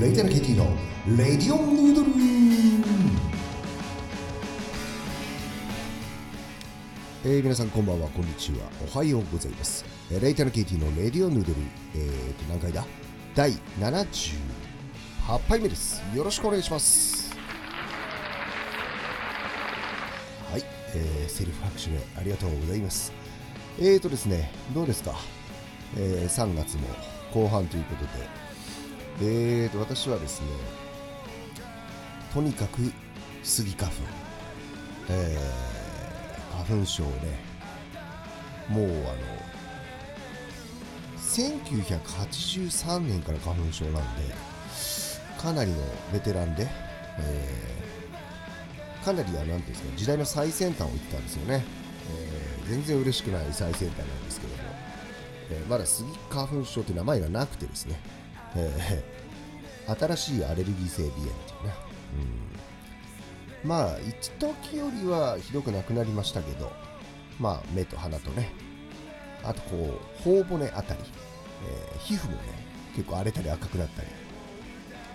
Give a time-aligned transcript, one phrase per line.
[0.00, 0.64] レイタルケティの
[1.18, 2.08] レディオンヌードル
[7.24, 8.70] えー、皆さんこんばんはこんにちは。
[8.94, 9.84] おはようございます。
[10.10, 11.60] えーレイタルケティのレディオンヌードル
[11.94, 12.86] えーと何回だ？
[13.34, 16.02] 第78杯目です。
[16.16, 17.36] よろしくお願いします。
[20.50, 20.64] はい、
[20.94, 23.12] えー、セルフ拍手でありがとうございます。
[23.78, 25.14] えーとですねどうですか、
[25.98, 26.88] えー、3月も
[27.34, 28.51] 後半ということで。
[29.20, 30.46] えーと、私はですね、
[32.32, 32.80] とにかく
[33.42, 33.94] スギ花粉、
[35.10, 37.10] えー、花粉症ね、
[38.68, 38.96] もうあの、
[41.18, 44.34] 1983年から花粉症なんで、
[45.40, 45.78] かなりの
[46.12, 46.68] ベテランで、
[47.18, 51.64] えー、かなりは、なんていうんですか、時代の最先端を行ったんですよね。
[52.10, 54.62] えー、全然嬉しくない最先端なんですけども、
[55.50, 58.00] えー、まだスギ花粉症という名前がなくてですね、
[58.56, 61.74] えー、新しいアレルギー性鼻炎っていうね、
[63.62, 66.72] うん、まあ一時よりはひどくなくなりましたけど
[67.38, 68.50] まあ目と鼻とね。
[69.44, 71.00] あとこう頬骨あたり、
[71.66, 72.38] えー、皮膚もね
[72.94, 74.08] 結構荒れたり赤くなったり、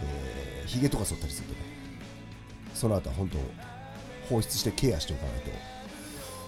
[0.00, 1.58] えー、髭とか剃ったりするとね。
[2.72, 3.38] その後は本当
[4.28, 5.40] 放出してケアしておかない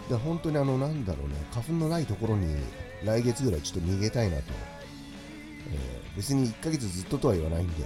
[0.08, 0.14] と。
[0.14, 1.34] で本当にあのなんだろうね。
[1.52, 2.56] 花粉のないところに
[3.04, 4.42] 来月ぐらいちょっと逃げたいなと。
[5.72, 7.84] え、別に1ヶ月ずっととは言わないんで、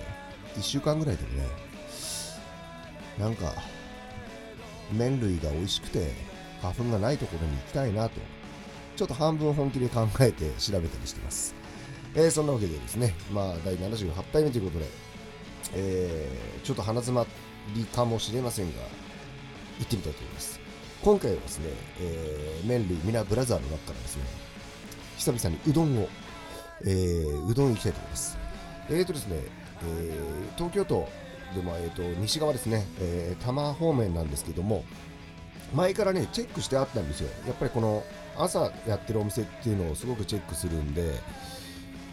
[0.57, 1.47] 1週間ぐらいでもね、
[3.19, 3.53] なんか、
[4.93, 6.13] 麺類が美味しくて、
[6.63, 8.21] 花粉がないところに行きたいなと、
[8.97, 11.55] ちょっと半分本気で考えて調べたりしてます。
[12.15, 14.87] えー、そんなわけでですね、まあ、第78回目ということで、
[15.75, 17.27] えー、ちょっと鼻詰ま
[17.75, 18.83] りかもしれませんが、
[19.79, 20.61] 行ってみたいと思います。
[21.03, 21.67] 今回はですね、
[22.01, 24.25] えー、麺類皆ブラザーの中からですね、
[25.17, 26.09] 久々にうどんを
[26.85, 28.39] えー、うどん行きたいと思います。
[28.89, 29.37] えーとですね、
[29.83, 31.09] えー、東京都
[31.55, 34.85] でも、えーと、西側ですね、えー、多摩方面なんですけども、
[35.75, 37.29] 前からね、チェックしてあったんですよ。
[37.47, 38.05] やっぱりこの
[38.37, 41.15] 朝やってるお店っていうのをすごくチェックするんで、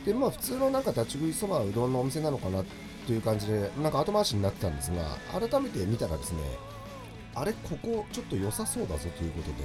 [0.05, 2.65] で、まあ普通のなんか立ち食いそばうどんのお店なのかなっ
[3.05, 6.39] ていう感じで、なんか後回しになってたんですが、改めて見たらですね、
[7.35, 9.55] あれ、ここちょっと良さそうだぞということで、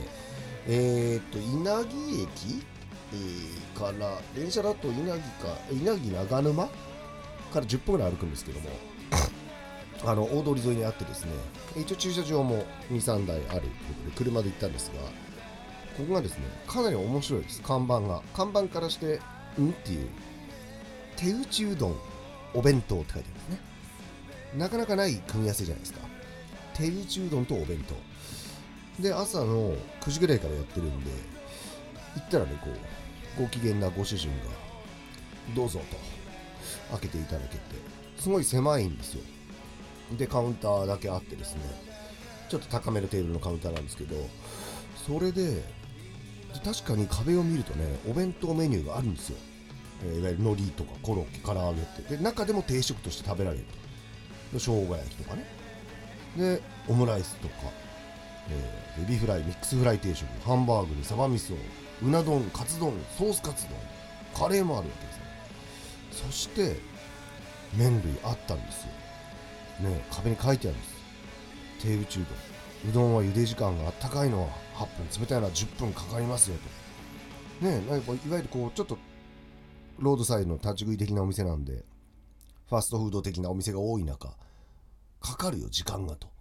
[0.68, 2.64] えーと、稲城駅
[3.78, 6.68] から電車だと稲城か稲城長沼？
[7.52, 8.70] から10分ぐらい歩くんですけども。
[10.04, 11.32] あの大通り沿いにあってですね。
[11.76, 13.70] 一応駐車場も23台あるというこ
[14.04, 15.00] とで車で行ったんですが
[15.96, 17.62] ここがですねかなり面白いです。
[17.62, 18.22] 看板が。
[18.34, 19.20] 看板からして
[19.60, 20.08] んっていう
[21.16, 21.96] 手打ちうどん
[22.54, 23.58] お弁当って書いてあるんですね。
[24.56, 26.00] なかなかない組み合わせじゃないですか。
[26.74, 29.02] 手打ちうどんとお弁当。
[29.02, 31.10] で朝の9時ぐらいからやってるんで
[32.16, 33.01] 行ったらねこう
[33.38, 34.34] ご機嫌なご主人が
[35.54, 35.96] どうぞと
[36.92, 37.60] 開けていただけて
[38.18, 39.22] すごい狭いんですよ。
[40.16, 41.60] でカウンターだけあってですね
[42.50, 44.14] ちょっと高めのテーブルのカウンターなんですけど
[45.06, 45.62] それで
[46.62, 49.38] 確かに壁を見るとねお弁当メニューがあるんですよ、
[50.04, 52.16] えー、いわゆる海苔とかコロッケ唐揚げって。
[52.16, 53.64] で中でも定食として食べられる
[54.52, 54.58] と。
[54.58, 55.46] 生姜焼きとかね。
[56.36, 57.54] でオムライスとか、
[58.50, 61.54] えー、エビフライミックスフライ定食ハンバーグにサバ味噌
[62.02, 63.78] うな丼カツ丼ソースカツ丼
[64.34, 65.22] カレーもあるわけですよ。
[66.28, 66.76] そして
[67.76, 69.88] 麺類あったんですよ。
[69.88, 70.92] ね壁に書いてあるんです。
[71.80, 72.26] 手打ちう
[72.84, 76.56] どんうどんは茹で時間があったかいのは8分冷たいのは10分かかりますよ
[77.60, 77.66] と。
[77.66, 78.98] ねなんかいわゆるこうちょっと
[79.98, 81.84] ロードサイドの立ち食い的なお店なんで
[82.68, 84.34] ファストフード的なお店が多い中
[85.20, 86.31] かかるよ時間がと。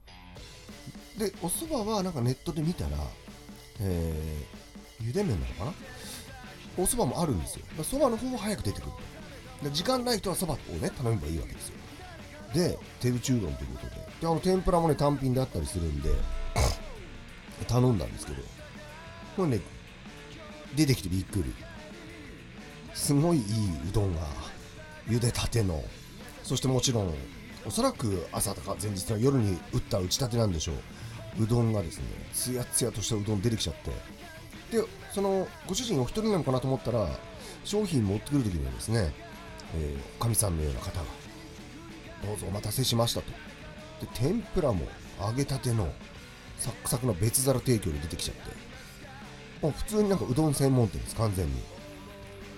[1.17, 2.91] でお蕎麦はなんかネットで見たら
[3.79, 5.73] えー、茹で麺なのかな？
[6.77, 7.65] お蕎麦もあるんですよ。
[7.83, 8.91] そばの方は早く出てくる。
[9.63, 11.75] で時間ない人はそばをね頼めばいいわけですよ。
[12.53, 13.95] で手打ちうどんということで。
[14.21, 16.09] であの天ぷらもね単品であったりするんで
[17.67, 18.41] 頼んだんですけど
[19.35, 19.59] これね
[20.75, 21.53] 出てきてびっくり。
[22.93, 23.43] すごいいい
[23.89, 24.21] うどんが
[25.07, 25.83] 茹でたての。
[26.43, 27.13] そしてもちろん
[27.65, 30.75] おそらく朝とか前日の夜に打った打ちたてなんでしょう。
[31.39, 33.91] うどんがですねつやつやとしたうどん出てきちゃって。
[34.77, 37.07] でそのご主人お一人なのかなと思ったら
[37.65, 39.13] 商品持ってくる時にはですね
[39.75, 41.05] えー、かみさんのような方が
[42.25, 43.31] どうぞお待たせしましたと。
[44.01, 44.87] で天ぷらも
[45.19, 45.91] 揚げたての
[46.57, 48.71] サクサクの別皿提供で出てきちゃって。
[49.61, 51.53] もう普通になんかうどん専門店です完全に。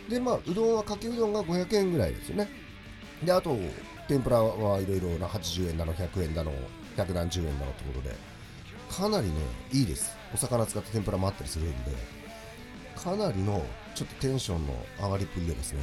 [0.10, 2.50] でまあうどんはかけうどんが500円ぐらいですよね。
[3.24, 3.58] であと
[4.08, 6.52] 天ぷらはいろいろな80円だの100円だの
[6.98, 8.33] 100何十円だのってことで。
[8.96, 9.34] かなりね
[9.72, 11.92] いいですお魚使った天ぷらもあったりするんで
[12.96, 15.80] かなりのちょっとテンションの上がりっぷりでですね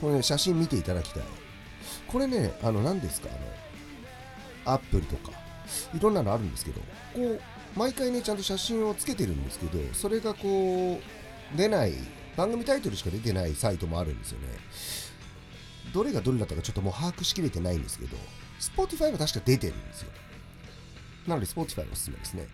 [0.00, 1.22] これね写真見ていただきたい
[2.06, 3.28] これね、あの、何ですか、
[4.64, 5.32] あの、アップルとか、
[5.94, 6.80] いろんなのあるんですけど、
[7.14, 7.40] こう、
[7.74, 11.94] 毎回ね、ちゃんと写真をつけてるんですけど、それがこう、出ない、
[12.36, 14.48] 番組タイトルしか出てないサイトもあるんですよね。
[15.92, 18.16] どれがどれだったかちょっともう把握しきれてないんですけど、
[18.60, 20.10] Spotify は確か出てるんですよ。
[21.26, 22.46] なので Spotify おすすめですね。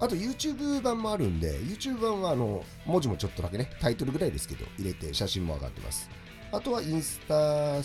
[0.00, 6.08] あと YouTube 版もあるんで、YouTube 版はあの文字もちょっとだけね、タイトルぐらいですけど、入れて写真も上がってます。
[6.52, 7.76] あとはインスタ、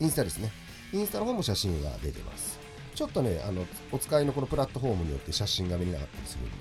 [0.00, 0.50] インスタですね。
[0.92, 2.58] インスタの方も写真が出てます。
[2.94, 6.56] ちょっとね、あのお使いのこのプラットフォームによって写真が見れなかったりするんで、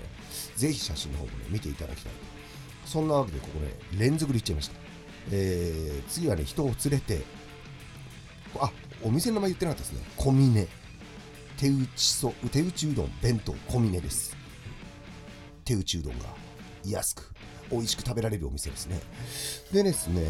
[0.58, 2.14] ぜひ写真の方もね、見ていただきたい。
[2.86, 4.76] そんなわけで、ここね、連続で行っちゃいました。
[5.32, 7.22] えー、次はね、人を連れて、
[8.60, 8.72] あ、
[9.02, 10.06] お店の名前言ってなかったですね。
[10.18, 10.68] 小峰。
[11.58, 14.36] 手打ちそ、手打ちうどん弁当小峰です。
[15.64, 16.26] 手打ちうどんが
[16.86, 17.34] 安く、
[17.72, 19.00] 美味しく食べられるお店ですね。
[19.72, 20.22] でですね、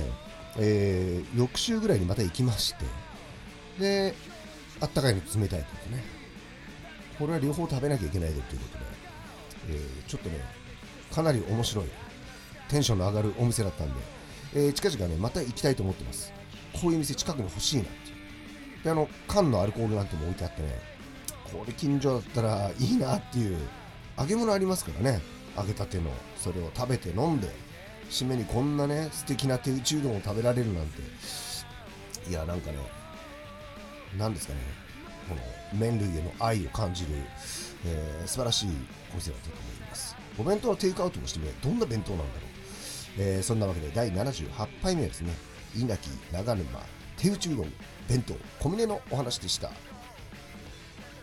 [0.57, 2.85] えー、翌週ぐらいにまた行きまして、
[3.79, 4.13] で、
[4.79, 6.03] あったかいの冷たいのね、
[7.17, 8.85] これは両方食べなきゃいけないでということで、
[9.69, 10.39] えー、ちょっとね、
[11.11, 11.85] かなり面白い、
[12.69, 13.93] テンションの上がるお店だったんで、
[14.53, 16.31] えー、近々ね、また行きたいと思ってます。
[16.79, 17.91] こういう店近くに欲しいなって。
[18.83, 20.94] で、あの、缶のアルコールなんても置いてあってね、
[21.57, 23.57] これ近所だったらいいなっていう
[24.17, 25.21] 揚げ物ありますからね。
[25.57, 27.49] 揚げたてのそれを食べて飲んで
[28.09, 31.01] 締めにこんなね素敵な手打ちうどんを食べられるなんて。
[32.29, 32.77] いやなんかね
[34.17, 34.59] 何ですかね。
[35.29, 35.41] この
[35.79, 37.09] 麺類への愛を感じる、
[37.85, 38.69] えー、素晴らしい
[39.13, 40.15] お店だったと思います。
[40.37, 42.41] お弁当のテイクアウトもしてみどんな弁当なんだろう、
[43.17, 45.33] えー、そんなわけで第78杯目ですね
[45.75, 46.65] 稲城長沼
[47.17, 47.73] 手打ちうどん
[48.07, 49.71] 弁当小峰のお話でした。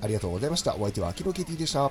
[0.02, 0.74] ありがとうございました。
[0.74, 1.90] お相手はアキロケティでした。